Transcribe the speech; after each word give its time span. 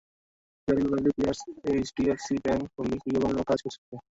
Fair 0.61 0.77
and 0.77 0.89
Lovely, 0.91 1.11
Pears, 1.17 1.39
HDFC 1.69 2.35
bank, 2.45 2.63
হরলিকসের 2.75 3.07
বিজ্ঞাপনেও 3.07 3.49
কাজ 3.49 3.59
করেছে 3.63 3.79
সে। 3.81 3.95